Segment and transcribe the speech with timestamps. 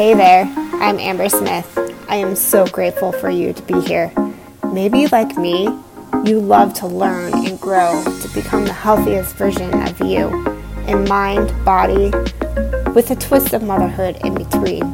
[0.00, 0.44] Hey there,
[0.80, 1.78] I'm Amber Smith.
[2.08, 4.10] I am so grateful for you to be here.
[4.72, 5.64] Maybe, like me,
[6.24, 10.28] you love to learn and grow to become the healthiest version of you
[10.86, 12.10] in mind, body,
[12.94, 14.84] with a twist of motherhood in between.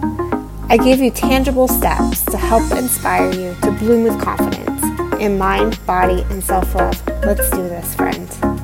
[0.68, 4.82] I give you tangible steps to help inspire you to bloom with confidence
[5.20, 7.00] in mind, body, and self love.
[7.24, 8.55] Let's do this, friend.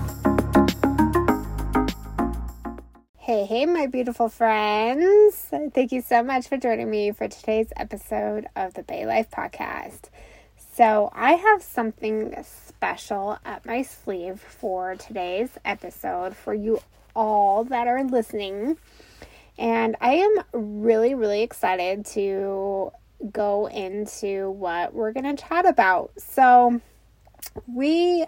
[3.52, 5.34] Hey, my beautiful friends.
[5.74, 10.04] Thank you so much for joining me for today's episode of the Bei Life Podcast.
[10.74, 16.80] So, I have something special up my sleeve for today's episode for you
[17.14, 18.78] all that are listening.
[19.58, 22.90] And I am really, really excited to
[23.30, 26.12] go into what we're going to chat about.
[26.16, 26.80] So,
[27.66, 28.24] we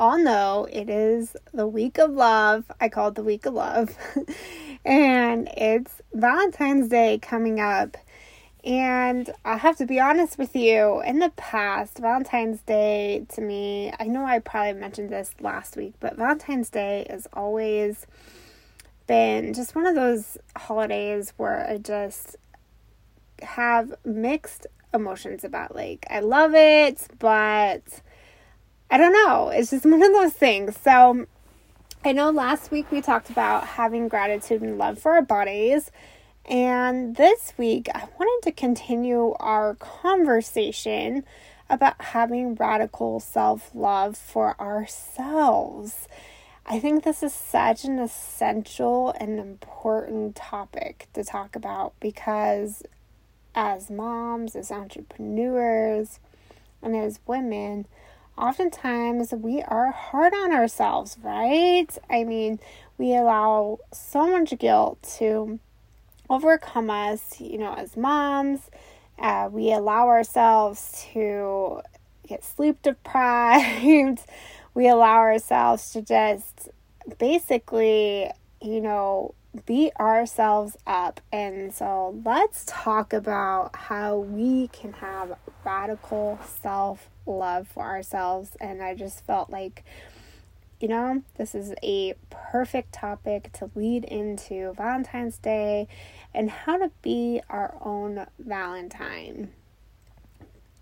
[0.00, 2.64] all know it is the week of love.
[2.80, 3.94] I call it the week of love.
[4.84, 7.98] and it's Valentine's Day coming up.
[8.64, 13.92] And I have to be honest with you, in the past, Valentine's Day to me,
[14.00, 18.06] I know I probably mentioned this last week, but Valentine's Day has always
[19.06, 22.36] been just one of those holidays where I just
[23.42, 25.74] have mixed emotions about.
[25.74, 27.82] Like, I love it, but
[28.90, 29.48] I don't know.
[29.50, 30.76] It's just one of those things.
[30.82, 31.26] So
[32.04, 35.90] I know last week we talked about having gratitude and love for our bodies.
[36.46, 41.24] And this week I wanted to continue our conversation
[41.68, 46.08] about having radical self love for ourselves.
[46.66, 52.82] I think this is such an essential and important topic to talk about because
[53.54, 56.18] as moms, as entrepreneurs,
[56.82, 57.86] and as women,
[58.40, 61.86] oftentimes we are hard on ourselves, right?
[62.08, 62.58] I mean,
[62.96, 65.60] we allow so much guilt to
[66.30, 68.70] overcome us, you know, as moms.
[69.18, 71.82] Uh, we allow ourselves to
[72.26, 74.20] get sleep deprived.
[74.74, 76.70] we allow ourselves to just
[77.18, 78.30] basically,
[78.62, 79.34] you know,
[79.66, 81.20] beat ourselves up.
[81.30, 88.56] And so let's talk about how we can have radical self love for ourselves.
[88.60, 89.84] And I just felt like,
[90.80, 95.88] you know, this is a perfect topic to lead into Valentine's Day
[96.34, 99.50] and how to be our own Valentine.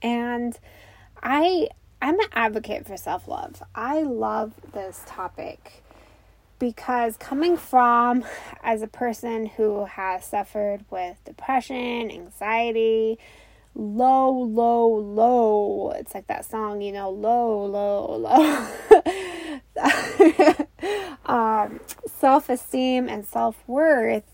[0.03, 0.59] And
[1.23, 1.69] I
[2.01, 3.61] I'm an advocate for self-love.
[3.75, 5.83] I love this topic
[6.61, 8.25] because coming from
[8.63, 13.19] as a person who has suffered with depression, anxiety,
[13.75, 15.93] low, low, low.
[15.97, 18.67] It's like that song, you know, low, low, low.
[21.27, 24.25] um, self esteem and self worth.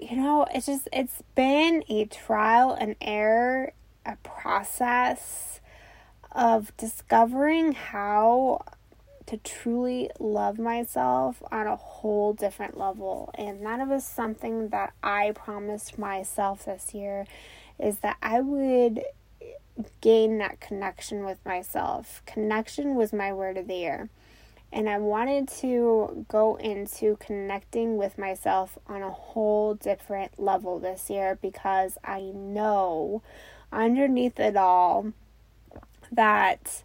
[0.00, 3.72] You know, it's just, it's been a trial and error,
[4.04, 5.60] a process
[6.32, 8.64] of discovering how
[9.26, 13.30] to truly love myself on a whole different level.
[13.34, 17.26] And that was something that I promised myself this year
[17.78, 19.02] is that I would
[20.00, 22.22] gain that connection with myself.
[22.26, 24.08] Connection was my word of the year.
[24.72, 31.08] And I wanted to go into connecting with myself on a whole different level this
[31.08, 33.22] year because I know
[33.72, 35.12] underneath it all
[36.10, 36.82] that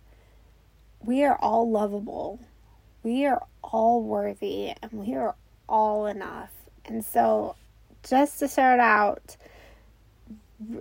[1.00, 2.40] we are all lovable.
[3.02, 5.36] We are all worthy and we are
[5.68, 6.52] all enough.
[6.86, 7.56] And so,
[8.08, 9.38] just to start out,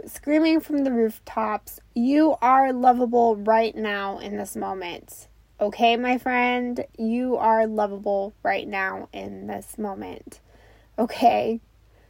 [0.07, 5.29] screaming from the rooftops, you are lovable right now in this moment.
[5.61, 10.41] Okay, my friend, you are lovable right now in this moment.
[10.99, 11.61] Okay,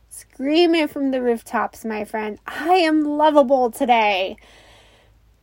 [0.08, 2.38] scream it from the rooftops, my friend.
[2.46, 4.36] I am lovable today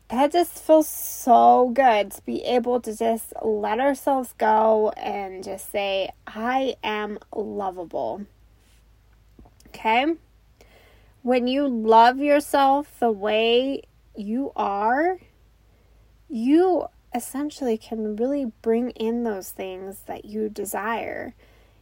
[0.10, 5.72] that just feels so good to be able to just let ourselves go and just
[5.72, 8.26] say, I am lovable.
[9.68, 10.16] Okay?
[11.26, 13.82] When you love yourself the way
[14.16, 15.18] you are,
[16.30, 16.86] you
[17.16, 21.34] essentially can really bring in those things that you desire.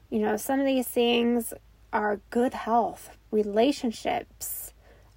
[0.09, 1.53] You know, some of these things
[1.91, 4.73] are good health, relationships,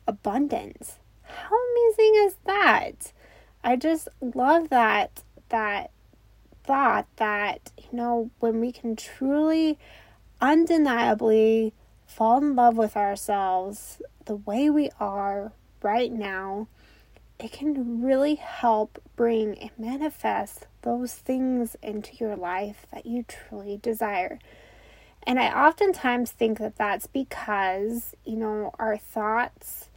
[0.08, 3.12] abundance how amazing is that?
[3.62, 5.90] I just love that that
[6.64, 9.78] thought that you know when we can truly
[10.40, 11.72] undeniably
[12.06, 15.52] fall in love with ourselves the way we are
[15.82, 16.68] right now
[17.38, 23.78] it can really help bring and manifest those things into your life that you truly
[23.78, 24.38] desire
[25.26, 29.90] And I oftentimes think that that's because, you know, our thoughts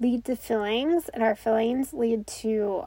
[0.00, 2.86] lead to feelings and our feelings lead to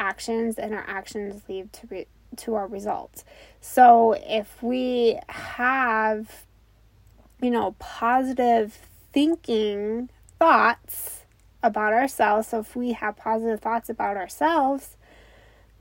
[0.00, 2.06] actions and our actions lead to re-
[2.36, 3.24] to our results.
[3.60, 6.46] So if we have
[7.42, 8.78] you know positive
[9.14, 11.22] thinking thoughts
[11.62, 14.96] about ourselves, so if we have positive thoughts about ourselves,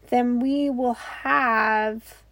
[0.10, 2.24] then we will have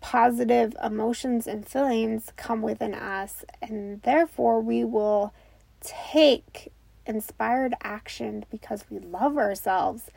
[0.00, 5.32] positive emotions and feelings come within us, and therefore we will
[5.80, 6.72] take
[7.06, 10.10] inspired action because we love ourselves.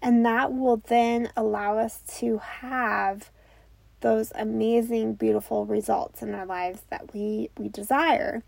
[0.00, 3.30] And that will then allow us to have
[4.00, 8.44] those amazing, beautiful results in our lives that we, we desire.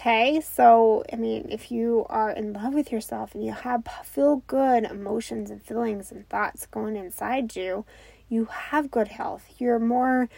[0.00, 4.36] Okay, so I mean, if you are in love with yourself and you have feel
[4.46, 7.84] good emotions and feelings and thoughts going inside you,
[8.30, 9.44] you have good health.
[9.58, 10.30] You're more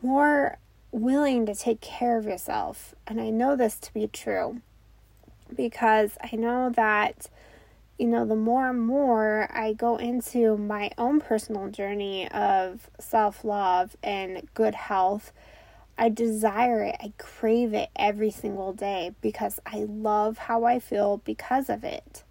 [0.00, 0.56] more
[0.92, 2.94] willing to take care of yourself.
[3.06, 4.62] And I know this to be true
[5.54, 7.28] because I know that
[7.98, 13.44] you know, the more and more I go into my own personal journey of self
[13.44, 15.34] love and good health,
[16.00, 16.96] I desire it.
[16.98, 22.24] I crave it every single day because I love how I feel because of it.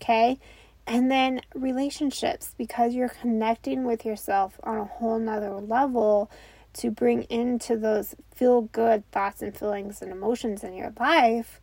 [0.00, 0.38] Okay?
[0.86, 6.30] And then relationships, because you're connecting with yourself on a whole nother level
[6.74, 11.62] to bring into those feel good thoughts and feelings and emotions in your life,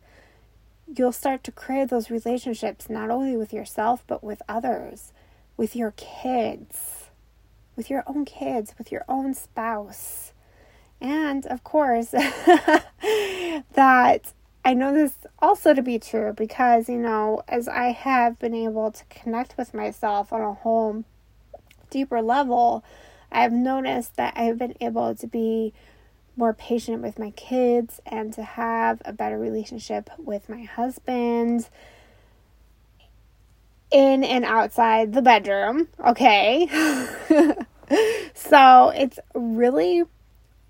[0.92, 5.12] you'll start to crave those relationships not only with yourself, but with others,
[5.56, 7.10] with your kids,
[7.76, 10.29] with your own kids, with your own spouse.
[11.00, 12.82] And of course, that
[14.64, 18.90] I know this also to be true because, you know, as I have been able
[18.90, 21.04] to connect with myself on a whole
[21.88, 22.84] deeper level,
[23.32, 25.72] I have noticed that I've been able to be
[26.36, 31.68] more patient with my kids and to have a better relationship with my husband
[33.90, 35.88] in and outside the bedroom.
[36.04, 36.66] Okay.
[38.34, 40.04] so it's really,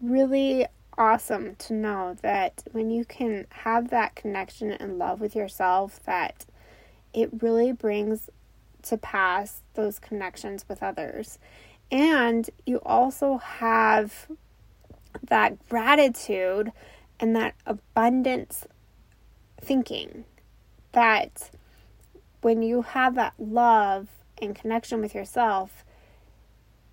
[0.00, 0.66] really
[0.96, 6.46] awesome to know that when you can have that connection and love with yourself, that
[7.12, 8.30] it really brings
[8.82, 11.38] to pass those connections with others.
[11.90, 14.28] And you also have
[15.22, 16.72] that gratitude
[17.18, 18.66] and that abundance
[19.60, 20.24] thinking
[20.92, 21.50] that
[22.40, 24.08] when you have that love
[24.40, 25.84] and connection with yourself,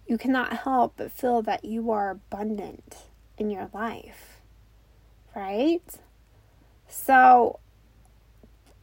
[0.07, 2.95] you cannot help but feel that you are abundant
[3.37, 4.39] in your life,
[5.35, 5.83] right?
[6.87, 7.59] So,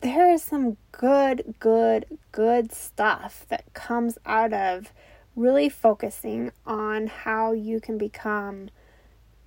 [0.00, 4.92] there is some good, good, good stuff that comes out of
[5.34, 8.68] really focusing on how you can become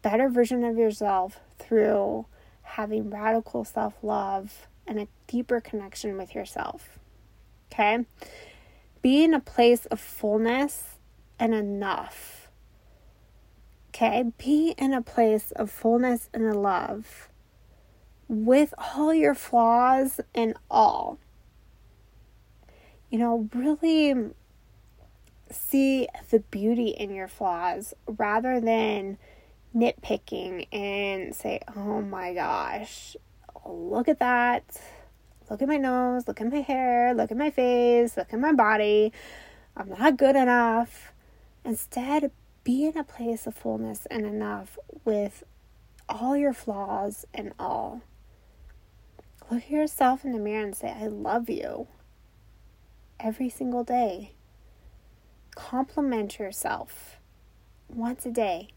[0.01, 2.25] better version of yourself through
[2.63, 6.97] having radical self love and a deeper connection with yourself.
[7.71, 8.05] Okay?
[9.01, 10.96] Be in a place of fullness
[11.39, 12.49] and enough.
[13.89, 14.31] Okay?
[14.37, 17.29] Be in a place of fullness and love
[18.27, 21.17] with all your flaws and all.
[23.09, 24.31] You know, really
[25.49, 29.17] see the beauty in your flaws rather than
[29.75, 33.15] nitpicking and say, oh my gosh,
[33.65, 34.63] look at that.
[35.49, 38.51] Look at my nose, look at my hair, look at my face, look at my
[38.51, 39.13] body.
[39.77, 41.13] I'm not good enough.
[41.67, 42.31] Instead,
[42.63, 45.43] be in a place of fullness and enough with
[46.07, 48.01] all your flaws and all.
[49.51, 51.87] Look at yourself in the mirror and say, I love you
[53.19, 54.31] every single day.
[55.55, 57.17] Compliment yourself
[57.89, 58.69] once a day.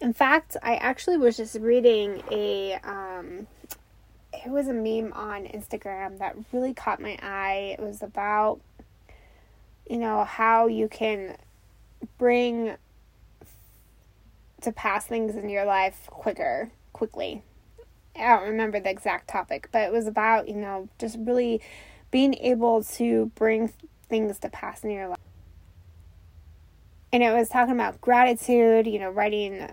[0.00, 3.46] In fact, I actually was just reading a um,
[4.32, 7.76] it was a meme on Instagram that really caught my eye.
[7.78, 8.60] It was about
[9.88, 11.36] you know how you can
[12.18, 12.76] bring
[14.60, 17.42] to pass things in your life quicker, quickly.
[18.16, 21.62] I don't remember the exact topic, but it was about, you know, just really
[22.10, 23.72] being able to bring
[24.08, 25.18] things to pass in your life.
[27.12, 29.70] And it was talking about gratitude, you know, writing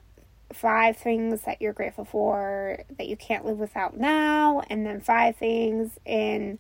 [0.53, 5.35] five things that you're grateful for that you can't live without now, and then five
[5.35, 6.57] things in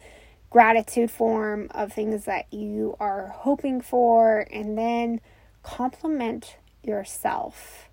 [0.49, 5.21] gratitude form of things that you are hoping for, and then
[5.63, 7.89] compliment yourself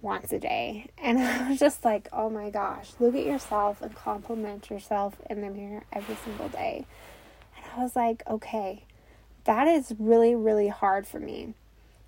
[0.00, 0.90] once a day.
[0.98, 5.40] And I was just like, oh my gosh, look at yourself and compliment yourself in
[5.40, 6.86] the mirror every single day.
[7.56, 8.84] And I was like, okay,
[9.44, 11.54] that is really, really hard for me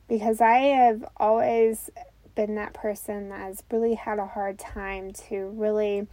[0.08, 1.90] because I have always
[2.34, 6.06] been that person that has really had a hard time to really,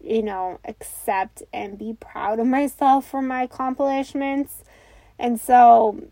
[0.00, 4.62] you know, accept and be proud of myself for my accomplishments.
[5.18, 6.04] And so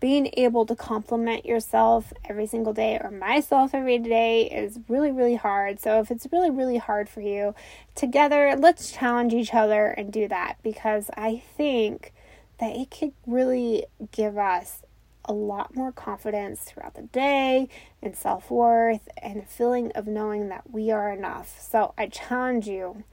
[0.00, 5.36] being able to compliment yourself every single day or myself every day is really, really
[5.36, 5.80] hard.
[5.80, 7.54] So, if it's really, really hard for you,
[7.94, 12.12] together, let's challenge each other and do that because I think
[12.58, 14.82] that it could really give us
[15.24, 17.68] a lot more confidence throughout the day
[18.02, 21.60] and self worth and a feeling of knowing that we are enough.
[21.60, 23.04] So, I challenge you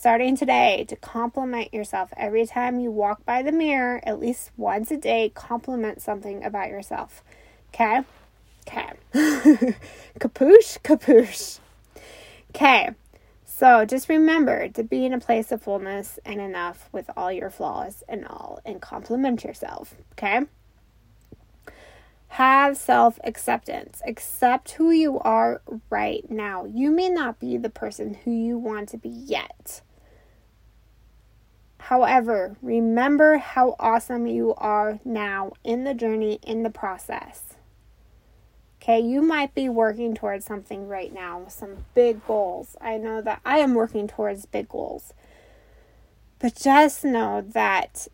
[0.00, 4.90] starting today to compliment yourself every time you walk by the mirror, at least once
[4.90, 7.22] a day, compliment something about yourself.
[7.68, 8.00] Okay?
[8.66, 9.74] Okay.
[10.18, 11.58] Capuche, capuche.
[12.48, 12.88] Okay.
[13.44, 17.50] So just remember to be in a place of fullness and enough with all your
[17.50, 19.94] flaws and all and compliment yourself.
[20.12, 20.46] Okay?
[22.28, 24.00] Have self acceptance.
[24.06, 26.64] Accept who you are right now.
[26.64, 29.82] You may not be the person who you want to be yet.
[31.90, 37.56] However, remember how awesome you are now in the journey, in the process.
[38.80, 42.76] Okay, you might be working towards something right now, some big goals.
[42.80, 45.12] I know that I am working towards big goals.
[46.38, 48.06] But just know that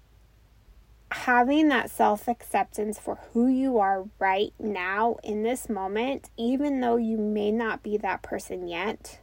[1.11, 6.97] having that self acceptance for who you are right now in this moment, even though
[6.97, 9.21] you may not be that person yet,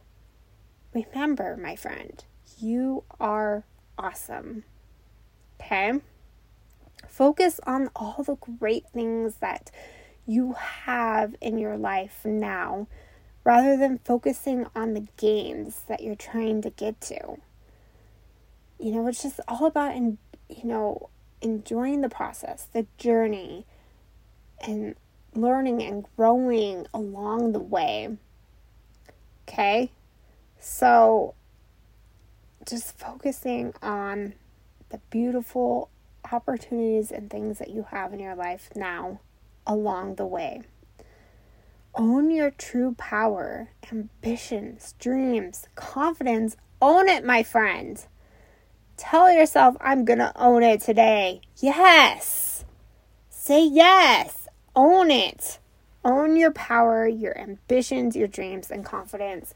[0.92, 2.22] remember, my friend,
[2.60, 3.64] you are
[3.98, 4.64] awesome.
[5.60, 6.00] Okay?
[7.08, 9.70] Focus on all the great things that
[10.26, 12.86] you have in your life now
[13.44, 17.36] rather than focusing on the gains that you're trying to get to.
[18.78, 21.10] You know, it's just all about, in, you know,
[21.40, 23.66] enjoying the process, the journey,
[24.66, 24.94] and
[25.34, 28.16] learning and growing along the way.
[29.46, 29.90] Okay?
[30.58, 31.34] So,
[32.66, 34.34] just focusing on
[34.90, 35.90] the beautiful
[36.30, 39.20] opportunities and things that you have in your life now
[39.66, 40.62] along the way.
[41.94, 46.56] Own your true power, ambitions, dreams, confidence.
[46.82, 48.04] Own it, my friend.
[48.96, 51.40] Tell yourself, I'm going to own it today.
[51.58, 52.64] Yes.
[53.30, 54.48] Say yes.
[54.74, 55.58] Own it.
[56.04, 59.54] Own your power, your ambitions, your dreams, and confidence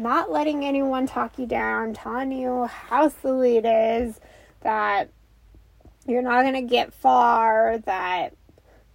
[0.00, 4.18] not letting anyone talk you down, telling you how silly it is,
[4.62, 5.10] that
[6.06, 8.34] you're not going to get far, that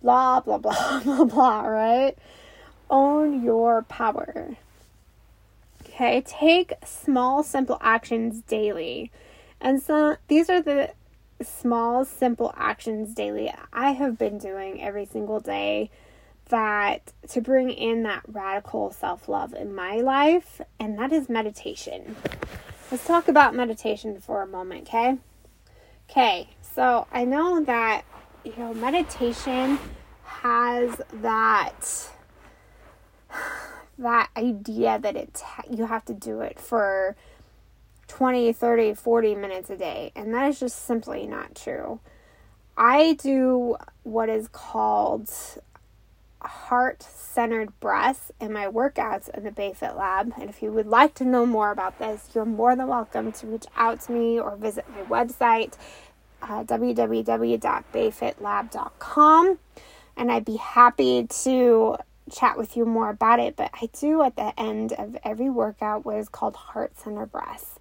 [0.02, 2.18] blah, blah, blah, blah, blah, right?
[2.90, 4.56] Own your power.
[5.84, 9.12] Okay, take small, simple actions daily.
[9.62, 10.92] And so these are the
[11.42, 15.90] small, simple actions daily I have been doing every single day
[16.50, 22.16] that to bring in that radical self love in my life, and that is meditation.
[22.92, 25.18] Let's talk about meditation for a moment, okay?
[26.10, 28.04] Okay, so I know that
[28.44, 29.80] you know meditation
[30.24, 32.10] has that
[33.98, 37.16] that idea that it you have to do it for
[38.08, 42.00] 20, 30, 40 minutes a day, and that is just simply not true.
[42.78, 45.32] I do what is called
[46.48, 50.34] heart centered breaths in my workouts in the Bei Fit Lab.
[50.40, 53.48] And if you would like to know more about this, you're more than welcome to
[53.48, 55.74] reach out to me or visit my website,
[56.42, 59.60] uh, www.beifitlab.com.
[60.18, 61.98] And I'd be happy to
[62.32, 63.56] chat with you more about it.
[63.56, 67.80] But I do at the end of every workout what is called heart centered breaths.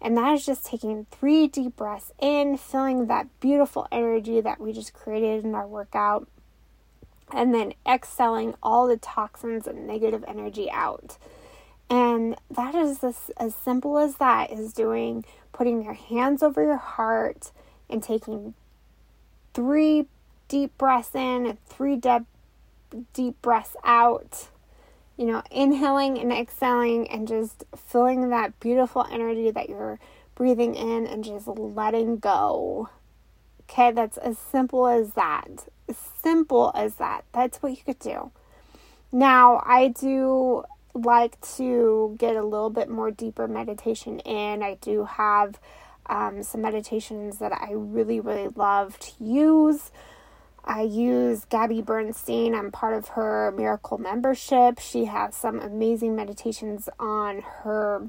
[0.00, 4.72] And that is just taking three deep breaths in, feeling that beautiful energy that we
[4.72, 6.28] just created in our workout
[7.32, 11.18] and then exhaling all the toxins and negative energy out.
[11.90, 16.76] And that is as, as simple as that is doing putting your hands over your
[16.76, 17.52] heart
[17.88, 18.54] and taking
[19.52, 20.06] three
[20.48, 22.22] deep breaths in and three deep
[23.12, 24.48] deep breaths out.
[25.16, 30.00] You know, inhaling and exhaling and just feeling that beautiful energy that you're
[30.34, 32.88] breathing in and just letting go.
[33.62, 35.68] Okay, that's as simple as that
[36.22, 37.24] simple as that.
[37.32, 38.30] That's what you could do.
[39.12, 40.64] Now, I do
[40.94, 44.62] like to get a little bit more deeper meditation in.
[44.62, 45.58] I do have
[46.06, 49.90] um, some meditations that I really, really love to use.
[50.64, 52.54] I use Gabby Bernstein.
[52.54, 54.78] I'm part of her Miracle membership.
[54.78, 58.08] She has some amazing meditations on her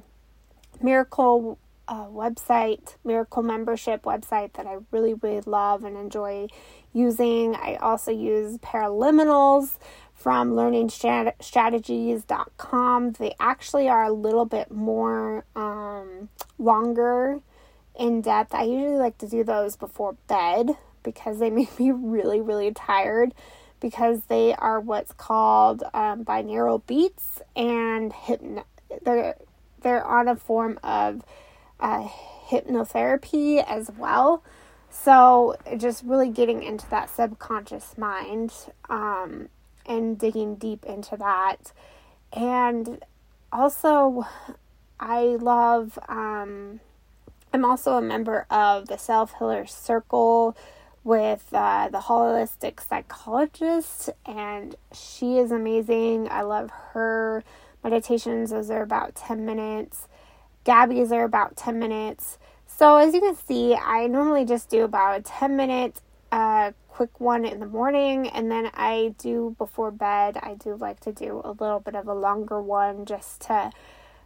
[0.82, 6.48] Miracle uh, website, Miracle membership website that I really, really love and enjoy
[6.94, 7.56] using.
[7.56, 9.78] I also use paraliminals
[10.14, 13.12] from learningstrategies.com.
[13.14, 17.42] They actually are a little bit more um, longer
[17.98, 18.54] in depth.
[18.54, 20.72] I usually like to do those before bed
[21.04, 23.34] because they make me really, really tired
[23.80, 28.66] because they are what's called um, binaural beats and hypno.
[29.04, 29.36] They're
[29.82, 31.22] they're on a form of
[31.80, 32.08] uh,
[32.48, 34.44] hypnotherapy as well.
[34.90, 38.54] So just really getting into that subconscious mind
[38.90, 39.50] um,
[39.86, 41.74] and digging deep into that,
[42.34, 43.04] and
[43.52, 44.26] also
[45.00, 46.00] I love.
[46.08, 46.80] Um,
[47.54, 50.58] I'm also a member of the Self Healer Circle
[51.06, 56.28] with uh, the holistic psychologist, and she is amazing.
[56.30, 57.44] I love her
[57.84, 58.50] meditations.
[58.50, 60.08] Those are about 10 minutes.
[60.66, 62.38] Gabby's are about 10 minutes.
[62.66, 67.20] So, as you can see, I normally just do about a 10 minute uh, quick
[67.20, 70.38] one in the morning, and then I do before bed.
[70.42, 73.72] I do like to do a little bit of a longer one just to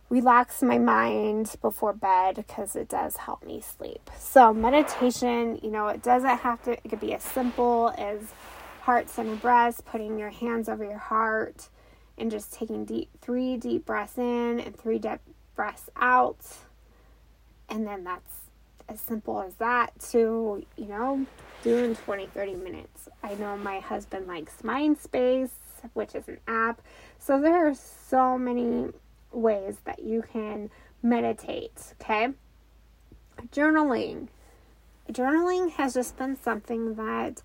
[0.10, 4.10] relax my mind before bed because it does help me sleep.
[4.17, 8.34] So, meditation, you know, it doesn't have to, it could be as simple as
[8.81, 11.69] heart center breaths, putting your hands over your heart
[12.17, 15.19] and just taking deep, three deep breaths in and three deep
[15.95, 16.45] out.
[17.69, 18.39] And then that's
[18.87, 21.25] as simple as that to, you know,
[21.63, 23.09] doing 20, 30 minutes.
[23.23, 25.51] I know my husband likes Mindspace,
[25.93, 26.81] which is an app.
[27.19, 28.89] So there are so many
[29.31, 30.69] ways that you can
[31.03, 32.29] meditate, okay?
[33.51, 34.27] Journaling.
[35.11, 37.41] Journaling has just been something that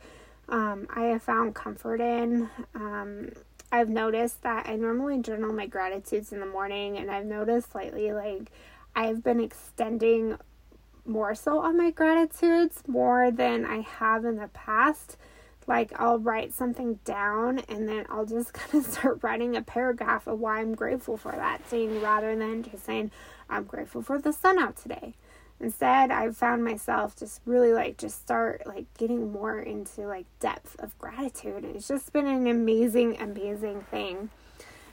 [0.49, 2.49] um, I have found comfort in.
[2.75, 3.30] Um,
[3.75, 8.12] I've noticed that I normally journal my gratitudes in the morning, and I've noticed lately,
[8.12, 8.52] like,
[8.95, 10.38] I've been extending
[11.04, 15.16] more so on my gratitudes more than I have in the past
[15.66, 20.26] like I'll write something down and then I'll just kind of start writing a paragraph
[20.26, 23.11] of why I'm grateful for that thing rather than just saying
[23.50, 25.14] I'm grateful for the sun out today.
[25.61, 30.77] Instead, I've found myself just really like just start like getting more into like depth
[30.79, 31.64] of gratitude.
[31.64, 34.31] And it's just been an amazing, amazing thing.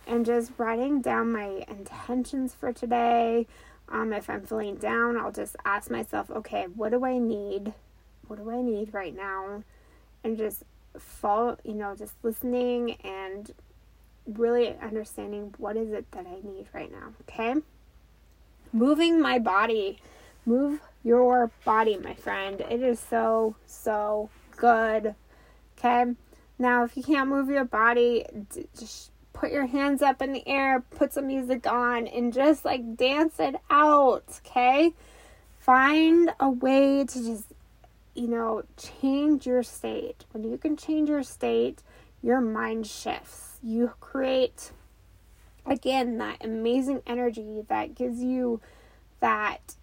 [0.08, 3.48] And just writing down my intentions for today.
[3.90, 7.74] Um, if I'm feeling down, I'll just ask myself, okay, what do I need?
[8.28, 9.64] What do I need right now?
[10.24, 10.64] and just
[10.98, 13.52] follow, you know, just listening and
[14.26, 17.56] really understanding what is it that I need right now, okay?
[18.72, 20.00] Moving my body.
[20.46, 22.62] Move your body, my friend.
[22.62, 25.16] It is so, so good.
[25.78, 26.06] Okay?
[26.60, 28.26] Now, if you can't move your body,
[28.78, 32.96] just put your hands up in the air, put some music on, and just like
[32.96, 34.42] dance it out.
[34.46, 34.94] Okay?
[35.60, 37.46] Find a way to just
[38.14, 40.26] you know, change your state.
[40.32, 41.82] When you can change your state,
[42.22, 43.58] your mind shifts.
[43.64, 44.72] You create,
[45.66, 48.60] again, that amazing energy that gives you
[49.20, 49.76] that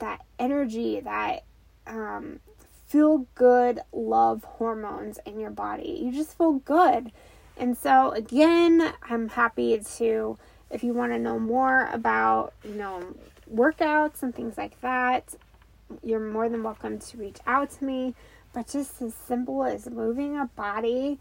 [0.00, 1.44] that energy, that
[1.86, 2.40] um,
[2.86, 6.00] feel good love hormones in your body.
[6.02, 7.12] You just feel good.
[7.56, 10.38] And so, again, I'm happy to,
[10.70, 13.14] if you want to know more about, you know,
[13.52, 15.34] workouts and things like that,
[16.02, 18.14] you're more than welcome to reach out to me.
[18.52, 21.18] But just as simple as moving a body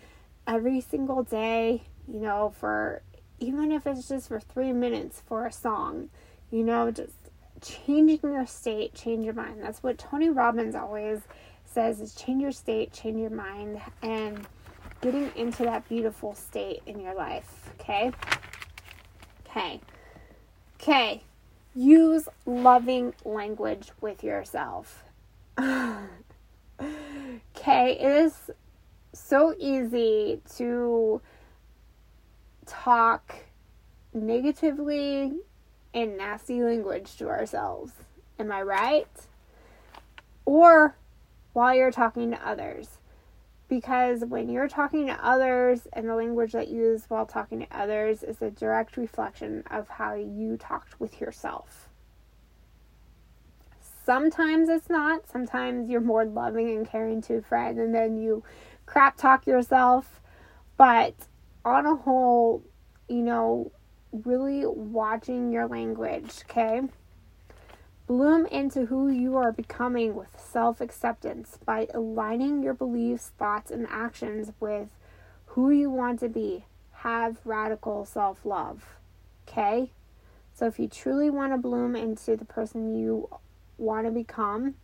[0.48, 3.02] every single day, you know, for
[3.40, 6.10] even if it's just for three minutes for a song,
[6.52, 7.23] you know, just
[7.64, 9.62] changing your state, change your mind.
[9.62, 11.22] That's what Tony Robbins always
[11.66, 14.46] says is change your state, change your mind, and
[15.02, 17.72] getting into that beautiful state in your life.
[17.80, 18.12] Okay?
[19.48, 19.82] Okay.
[20.80, 21.24] Okay.
[21.76, 25.04] Use loving language with yourself.
[25.60, 26.08] okay,
[27.60, 28.52] it is
[29.14, 31.22] so easy to
[32.66, 33.36] talk
[34.14, 35.34] negatively
[35.94, 37.94] and nasty language to ourselves.
[38.40, 39.08] Am I right?
[40.46, 40.96] Or
[41.54, 42.98] while you're talking to others
[43.70, 47.68] because when you're talking to others and the language that you use while talking to
[47.78, 51.90] others is a direct reflection of how you talked with yourself.
[54.06, 55.30] Sometimes it's not.
[55.30, 58.44] Sometimes you're more loving and caring to a friend and then you
[58.86, 60.22] crap talk yourself.
[60.76, 61.14] But
[61.64, 62.64] on a whole,
[63.08, 63.72] you know,
[64.14, 66.82] really watching your language, okay?
[68.06, 73.88] Bloom into who you are becoming with self acceptance by aligning your beliefs, thoughts, and
[73.90, 74.90] actions with
[75.48, 76.66] who you want to be.
[76.92, 78.98] Have radical self love.
[79.48, 79.92] Okay?
[80.54, 83.30] So, if you truly want to bloom into the person you
[83.78, 84.76] want to become,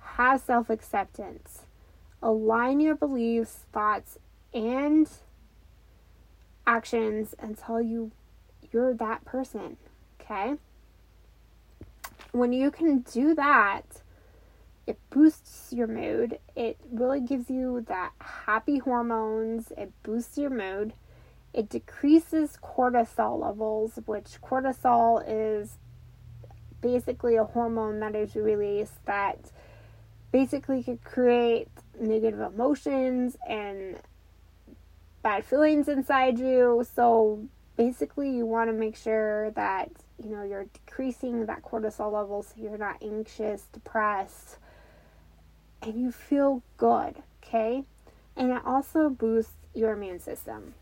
[0.00, 1.62] have self acceptance.
[2.22, 4.18] Align your beliefs, thoughts,
[4.54, 5.08] and
[6.66, 8.10] actions until you
[8.72, 9.76] you're that person,
[10.20, 10.54] okay?
[12.32, 14.02] When you can do that,
[14.86, 16.38] it boosts your mood.
[16.54, 19.72] It really gives you that happy hormones.
[19.76, 20.92] It boosts your mood.
[21.52, 25.78] It decreases cortisol levels, which cortisol is
[26.80, 29.50] basically a hormone that is released that
[30.30, 33.96] basically could create negative emotions and
[35.22, 36.86] bad feelings inside you.
[36.94, 39.90] So basically you want to make sure that
[40.22, 44.58] you know you're decreasing that cortisol level so you're not anxious, depressed,
[45.82, 47.84] and you feel good, okay?
[48.36, 50.74] And it also boosts your immune system.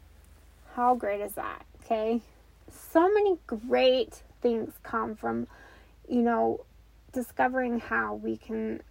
[0.75, 1.65] How great is that?
[1.85, 2.21] Okay?
[2.71, 5.47] So many great things come from
[6.09, 6.65] you know
[7.13, 8.83] discovering how we can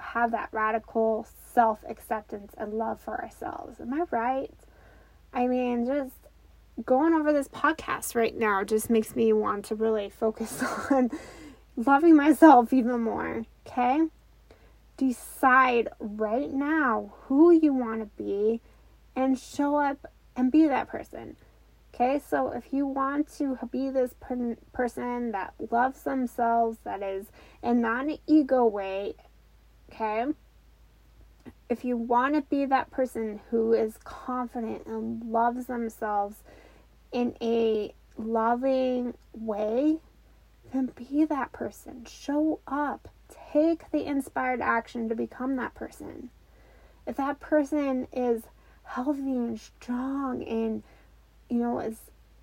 [0.00, 3.80] have that radical self acceptance and love for ourselves.
[3.80, 4.50] Am I right?
[5.32, 6.14] I mean, just
[6.84, 11.10] going over this podcast right now just makes me want to really focus on
[11.76, 13.44] loving myself even more.
[13.66, 14.02] Okay?
[14.96, 18.60] Decide right now who you want to be
[19.14, 21.36] and show up and be that person.
[21.94, 27.26] Okay, so if you want to be this per- person that loves themselves, that is
[27.60, 29.14] in not an ego way,
[29.90, 30.26] okay,
[31.68, 36.42] if you want to be that person who is confident and loves themselves
[37.12, 39.98] in a loving way,
[40.72, 42.04] then be that person.
[42.04, 43.08] Show up.
[43.52, 46.30] Take the inspired action to become that person.
[47.06, 48.42] If that person is
[48.82, 50.82] healthy and strong and,
[51.48, 51.98] you know, is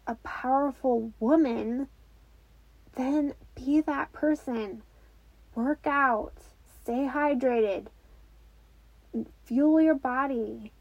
[0.07, 1.87] a powerful woman,
[2.95, 4.81] then be that person.
[5.55, 6.33] Work out.
[6.81, 7.87] Stay hydrated
[9.45, 10.71] fuel your body.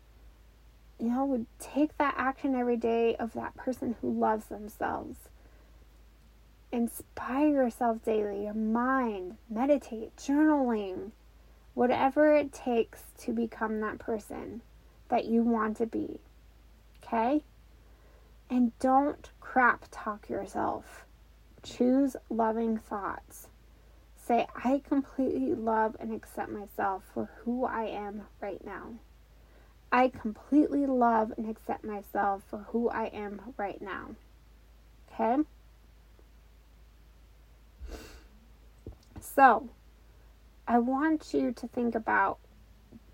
[1.05, 5.19] You know, take that action every day of that person who loves themselves.
[6.73, 11.11] Inspire yourself daily, your mind, meditate, journaling,
[11.75, 14.63] whatever it takes to become that person
[15.11, 16.21] that you want to be.
[17.05, 17.45] Okay?
[18.49, 21.05] And don't crap talk yourself.
[21.63, 23.49] Choose loving thoughts.
[24.17, 28.95] Say, I completely love and accept myself for who I am right now.
[29.95, 34.17] I completely love and accept myself for who I am right now.
[35.13, 35.45] Okay?
[39.21, 39.69] So,
[40.67, 42.39] I want you to think about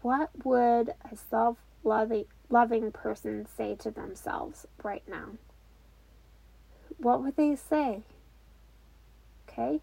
[0.00, 5.32] what would a self-loving loving person say to themselves right now?
[6.96, 8.04] What would they say?
[9.46, 9.80] Okay?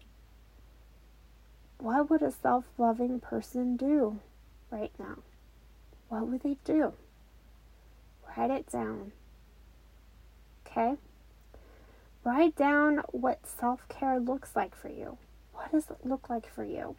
[1.78, 4.18] what would a self loving person do
[4.72, 5.18] right now?
[6.08, 6.94] What would they do?
[8.36, 9.12] Write it down.
[10.66, 10.94] Okay?
[12.24, 15.18] Write down what self care looks like for you.
[15.52, 16.96] What does it look like for you?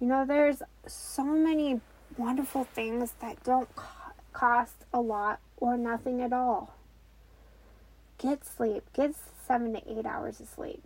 [0.00, 1.80] You know, there's so many
[2.16, 6.74] wonderful things that don't co- cost a lot or nothing at all.
[8.18, 8.84] Get sleep.
[8.92, 9.14] Get
[9.46, 10.82] seven to eight hours of sleep.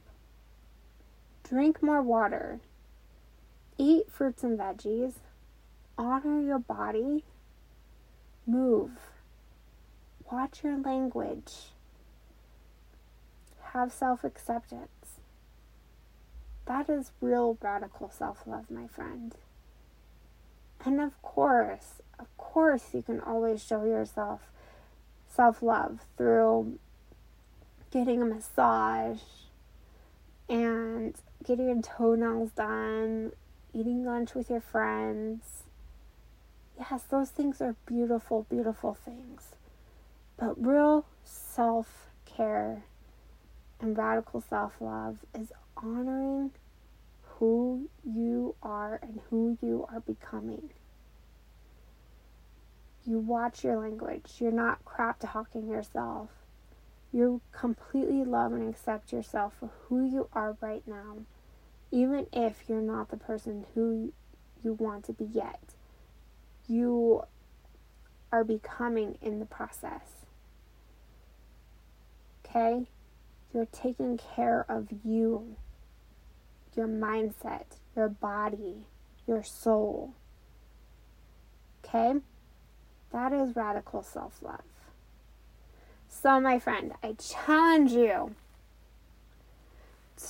[1.48, 2.60] Drink more water.
[3.78, 5.14] Eat fruits and veggies.
[5.98, 7.24] Honor your body.
[8.46, 8.90] Move.
[10.30, 11.72] Watch your language.
[13.72, 15.20] Have self acceptance.
[16.66, 19.34] That is real radical self love, my friend.
[20.84, 24.50] And of course, of course, you can always show yourself
[25.28, 26.78] self love through
[27.90, 29.20] getting a massage
[30.48, 33.32] and getting your toenails done
[33.76, 35.64] eating lunch with your friends.
[36.78, 39.54] Yes, those things are beautiful, beautiful things.
[40.36, 42.84] But real self care
[43.80, 46.50] and radical self love is honoring
[47.22, 50.70] who you are and who you are becoming.
[53.04, 54.34] You watch your language.
[54.38, 56.28] You're not crap talking yourself.
[57.12, 61.18] You completely love and accept yourself for who you are right now
[61.90, 64.12] even if you're not the person who
[64.62, 65.74] you want to be yet,
[66.68, 67.22] you
[68.32, 70.26] are becoming in the process.
[72.44, 72.86] Okay?
[73.52, 75.56] You're taking care of you,
[76.74, 78.86] your mindset, your body,
[79.26, 80.14] your soul.
[81.84, 82.20] Okay?
[83.12, 84.60] That is radical self love.
[86.08, 88.34] So, my friend, I challenge you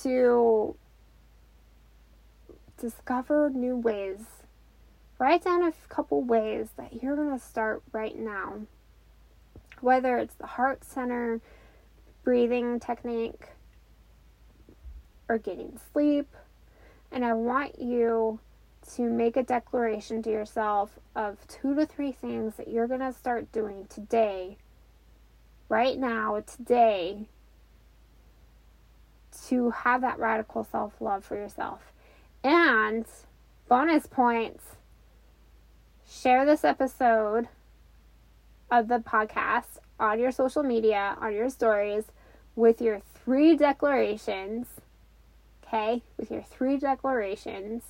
[0.01, 0.75] to
[2.79, 4.36] discover new ways.
[5.19, 8.61] Write down a couple ways that you're going to start right now
[9.81, 11.39] whether it's the heart center
[12.23, 13.47] breathing technique
[15.29, 16.27] or getting sleep.
[17.11, 18.39] And I want you
[18.95, 23.13] to make a declaration to yourself of two to three things that you're going to
[23.13, 24.57] start doing today,
[25.69, 27.27] right now, today,
[29.47, 31.91] to have that radical self love for yourself.
[32.43, 33.05] And
[33.67, 34.76] bonus points
[36.09, 37.47] share this episode
[38.71, 42.05] of the podcast on your social media, on your stories,
[42.55, 44.67] with your three declarations.
[45.63, 47.83] Okay, with your three declarations.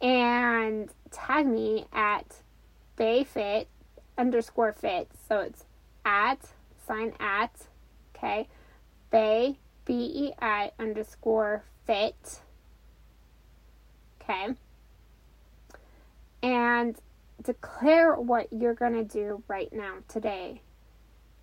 [0.00, 2.40] And tag me at
[2.98, 3.66] bayfit
[4.18, 5.08] underscore fit.
[5.28, 5.64] So it's
[6.04, 6.40] at,
[6.86, 7.52] sign at,
[8.16, 8.48] okay,
[9.10, 12.40] bay, B E I underscore fit.
[14.20, 14.54] Okay.
[16.44, 16.96] And
[17.42, 20.60] declare what you're going to do right now, today,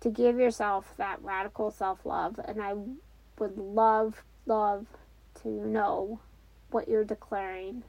[0.00, 2.38] to give yourself that radical self love.
[2.38, 2.74] And I
[3.38, 4.86] would love, love
[5.42, 6.20] to know
[6.70, 7.82] what you're declaring,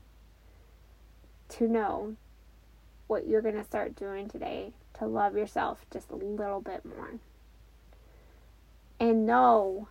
[1.50, 2.16] to know
[3.06, 7.14] what you're going to start doing today to love yourself just a little bit more.
[9.00, 9.88] And know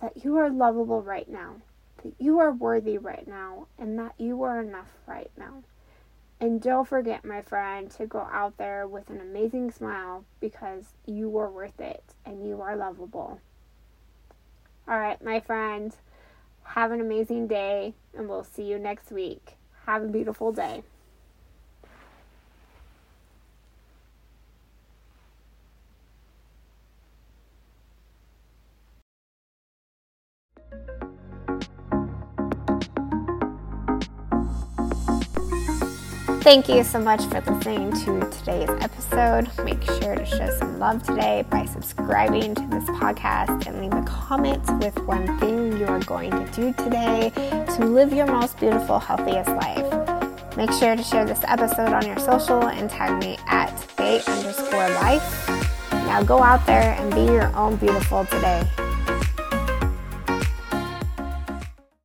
[0.00, 1.56] that you are lovable right now,
[2.02, 5.62] that you are worthy right now, and that you are enough right now.
[6.42, 11.38] And don't forget, my friend, to go out there with an amazing smile because you
[11.38, 13.40] are worth it and you are lovable.
[14.88, 15.94] All right, my friend,
[16.64, 19.52] have an amazing day and we'll see you next week.
[19.86, 20.82] Have a beautiful day.
[36.42, 39.48] Thank you so much for listening to today's episode.
[39.64, 44.02] Make sure to show some love today by subscribing to this podcast and leave a
[44.02, 47.30] comment with one thing you are going to do today
[47.76, 50.56] to live your most beautiful, healthiest life.
[50.56, 54.90] Make sure to share this episode on your social and tag me at bay underscore
[54.96, 55.48] life.
[55.92, 58.68] Now go out there and be your own beautiful today.